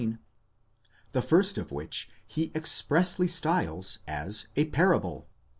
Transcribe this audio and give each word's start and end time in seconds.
the 1.11 1.21
first 1.21 1.59
of 1.59 1.71
which 1.71 2.09
he 2.25 2.51
expressly 2.55 3.27
styles 3.27 3.99
a 4.07 4.65
Parable, 4.65 5.27
παροιμία. 5.29 5.29